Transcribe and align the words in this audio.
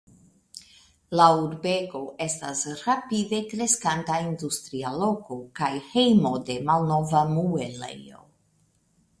La 1.19 1.25
urbego 1.41 2.01
estas 2.25 2.63
rapide 2.79 3.41
kreskanta 3.51 4.17
industria 4.29 4.95
loko 5.03 5.39
kaj 5.61 5.71
hejmo 5.93 6.33
de 6.49 6.57
malnova 6.71 7.23
muelejo. 7.37 8.25